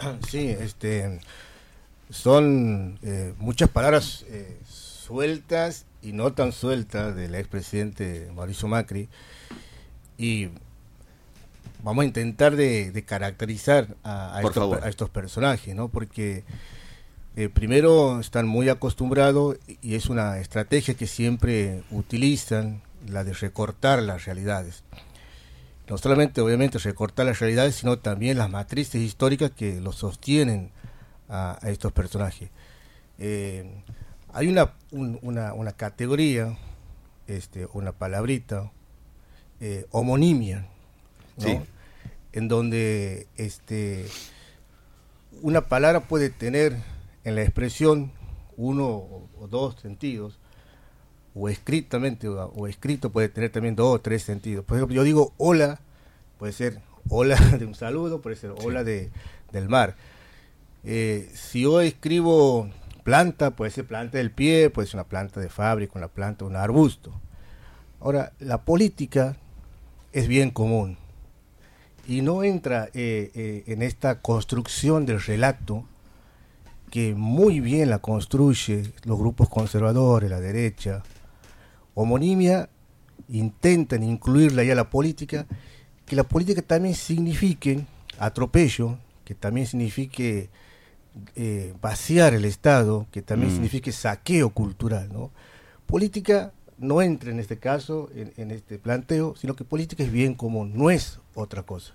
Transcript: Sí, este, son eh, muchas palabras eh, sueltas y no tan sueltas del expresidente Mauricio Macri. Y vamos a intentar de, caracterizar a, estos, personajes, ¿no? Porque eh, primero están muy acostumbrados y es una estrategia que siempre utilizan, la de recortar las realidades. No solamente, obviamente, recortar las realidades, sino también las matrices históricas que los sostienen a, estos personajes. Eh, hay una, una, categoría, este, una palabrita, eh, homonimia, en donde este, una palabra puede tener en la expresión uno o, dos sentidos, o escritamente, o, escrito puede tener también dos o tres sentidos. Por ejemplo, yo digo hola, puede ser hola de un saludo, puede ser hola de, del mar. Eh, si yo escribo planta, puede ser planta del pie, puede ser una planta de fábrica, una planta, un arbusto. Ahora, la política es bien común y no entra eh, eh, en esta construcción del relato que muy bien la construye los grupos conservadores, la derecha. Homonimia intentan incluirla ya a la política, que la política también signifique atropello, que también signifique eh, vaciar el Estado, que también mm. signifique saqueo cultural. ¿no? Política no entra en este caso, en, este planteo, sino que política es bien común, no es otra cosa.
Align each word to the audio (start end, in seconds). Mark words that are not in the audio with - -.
Sí, 0.28 0.48
este, 0.48 1.20
son 2.10 2.98
eh, 3.02 3.34
muchas 3.38 3.68
palabras 3.68 4.24
eh, 4.28 4.58
sueltas 4.68 5.86
y 6.02 6.12
no 6.12 6.32
tan 6.32 6.52
sueltas 6.52 7.14
del 7.14 7.34
expresidente 7.34 8.30
Mauricio 8.34 8.68
Macri. 8.68 9.08
Y 10.18 10.48
vamos 11.82 12.02
a 12.02 12.06
intentar 12.06 12.56
de, 12.56 13.04
caracterizar 13.06 13.96
a, 14.04 14.42
estos, 14.86 15.10
personajes, 15.10 15.74
¿no? 15.74 15.88
Porque 15.88 16.44
eh, 17.36 17.48
primero 17.48 18.20
están 18.20 18.46
muy 18.46 18.68
acostumbrados 18.68 19.56
y 19.82 19.94
es 19.94 20.06
una 20.06 20.38
estrategia 20.38 20.94
que 20.94 21.06
siempre 21.06 21.82
utilizan, 21.90 22.82
la 23.08 23.24
de 23.24 23.32
recortar 23.32 24.02
las 24.02 24.26
realidades. 24.26 24.82
No 25.90 25.98
solamente, 25.98 26.40
obviamente, 26.40 26.78
recortar 26.78 27.26
las 27.26 27.40
realidades, 27.40 27.74
sino 27.74 27.98
también 27.98 28.38
las 28.38 28.48
matrices 28.48 29.02
históricas 29.02 29.50
que 29.50 29.80
los 29.80 29.96
sostienen 29.96 30.70
a, 31.28 31.58
estos 31.64 31.90
personajes. 31.90 32.48
Eh, 33.18 33.68
hay 34.32 34.46
una, 34.46 34.72
una, 34.92 35.72
categoría, 35.72 36.56
este, 37.26 37.66
una 37.72 37.90
palabrita, 37.90 38.70
eh, 39.58 39.86
homonimia, 39.90 40.68
en 42.32 42.46
donde 42.46 43.26
este, 43.36 44.06
una 45.42 45.62
palabra 45.62 46.02
puede 46.02 46.30
tener 46.30 46.76
en 47.24 47.34
la 47.34 47.42
expresión 47.42 48.12
uno 48.56 48.86
o, 48.86 49.48
dos 49.50 49.74
sentidos, 49.80 50.38
o 51.34 51.48
escritamente, 51.48 52.28
o, 52.28 52.66
escrito 52.66 53.10
puede 53.10 53.28
tener 53.28 53.50
también 53.50 53.76
dos 53.76 53.94
o 53.94 54.00
tres 54.00 54.22
sentidos. 54.22 54.64
Por 54.64 54.76
ejemplo, 54.76 54.94
yo 54.94 55.04
digo 55.04 55.32
hola, 55.36 55.80
puede 56.38 56.52
ser 56.52 56.80
hola 57.08 57.36
de 57.58 57.64
un 57.64 57.74
saludo, 57.74 58.20
puede 58.20 58.36
ser 58.36 58.52
hola 58.62 58.84
de, 58.84 59.10
del 59.52 59.68
mar. 59.68 59.96
Eh, 60.84 61.30
si 61.34 61.62
yo 61.62 61.80
escribo 61.80 62.68
planta, 63.04 63.50
puede 63.52 63.70
ser 63.70 63.86
planta 63.86 64.18
del 64.18 64.30
pie, 64.30 64.70
puede 64.70 64.88
ser 64.88 64.96
una 64.96 65.08
planta 65.08 65.40
de 65.40 65.48
fábrica, 65.48 65.92
una 65.96 66.08
planta, 66.08 66.44
un 66.44 66.56
arbusto. 66.56 67.12
Ahora, 68.00 68.32
la 68.38 68.62
política 68.62 69.36
es 70.12 70.26
bien 70.26 70.50
común 70.50 70.96
y 72.08 72.22
no 72.22 72.42
entra 72.42 72.86
eh, 72.94 73.30
eh, 73.34 73.64
en 73.66 73.82
esta 73.82 74.20
construcción 74.20 75.06
del 75.06 75.20
relato 75.20 75.84
que 76.90 77.14
muy 77.14 77.60
bien 77.60 77.88
la 77.88 78.00
construye 78.00 78.92
los 79.04 79.18
grupos 79.18 79.48
conservadores, 79.48 80.28
la 80.28 80.40
derecha. 80.40 81.02
Homonimia 82.00 82.68
intentan 83.28 84.02
incluirla 84.02 84.64
ya 84.64 84.72
a 84.72 84.76
la 84.76 84.90
política, 84.90 85.46
que 86.06 86.16
la 86.16 86.24
política 86.24 86.62
también 86.62 86.94
signifique 86.94 87.84
atropello, 88.18 88.98
que 89.24 89.34
también 89.34 89.66
signifique 89.66 90.48
eh, 91.36 91.74
vaciar 91.80 92.34
el 92.34 92.44
Estado, 92.44 93.06
que 93.10 93.22
también 93.22 93.50
mm. 93.50 93.54
signifique 93.54 93.92
saqueo 93.92 94.50
cultural. 94.50 95.10
¿no? 95.12 95.30
Política 95.86 96.52
no 96.78 97.02
entra 97.02 97.30
en 97.30 97.38
este 97.38 97.58
caso, 97.58 98.08
en, 98.14 98.50
este 98.50 98.78
planteo, 98.78 99.36
sino 99.36 99.54
que 99.54 99.64
política 99.64 100.02
es 100.02 100.10
bien 100.10 100.34
común, 100.34 100.72
no 100.74 100.90
es 100.90 101.20
otra 101.34 101.62
cosa. 101.62 101.92